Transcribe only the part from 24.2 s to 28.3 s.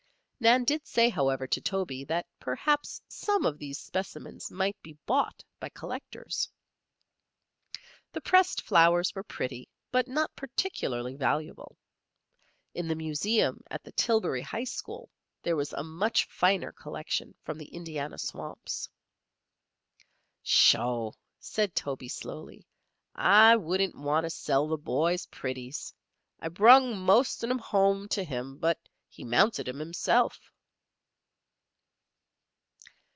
sell the boy's pretties. I brung most on 'em home to